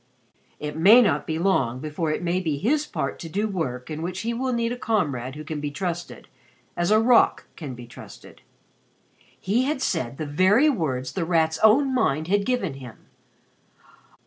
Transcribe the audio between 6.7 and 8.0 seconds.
as a rock can be